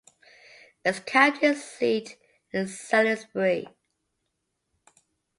Its 0.83 0.97
county 1.01 1.53
seat 1.53 2.17
is 2.51 2.79
Salisbury. 2.79 3.67